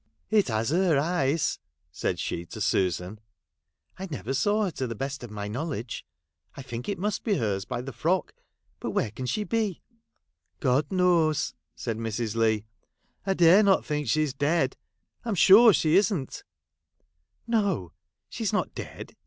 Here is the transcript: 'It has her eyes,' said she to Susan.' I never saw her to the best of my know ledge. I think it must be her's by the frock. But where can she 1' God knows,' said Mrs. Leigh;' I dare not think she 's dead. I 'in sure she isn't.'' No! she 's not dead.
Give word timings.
'It 0.31 0.47
has 0.47 0.71
her 0.71 0.97
eyes,' 0.97 1.59
said 1.91 2.17
she 2.17 2.43
to 2.47 2.59
Susan.' 2.59 3.19
I 3.99 4.07
never 4.09 4.33
saw 4.33 4.63
her 4.63 4.71
to 4.71 4.87
the 4.87 4.95
best 4.95 5.23
of 5.23 5.29
my 5.29 5.47
know 5.47 5.65
ledge. 5.65 6.07
I 6.55 6.63
think 6.63 6.89
it 6.89 6.97
must 6.97 7.23
be 7.23 7.35
her's 7.35 7.65
by 7.65 7.81
the 7.81 7.93
frock. 7.93 8.33
But 8.79 8.93
where 8.93 9.11
can 9.11 9.27
she 9.27 9.43
1' 9.43 9.75
God 10.69 10.91
knows,' 10.91 11.53
said 11.75 11.99
Mrs. 11.99 12.35
Leigh;' 12.35 12.65
I 13.27 13.35
dare 13.35 13.61
not 13.61 13.85
think 13.85 14.07
she 14.07 14.25
's 14.25 14.33
dead. 14.33 14.75
I 15.23 15.29
'in 15.29 15.35
sure 15.35 15.71
she 15.71 15.95
isn't.'' 15.95 16.43
No! 17.55 17.91
she 18.27 18.43
's 18.43 18.51
not 18.51 18.73
dead. 18.73 19.15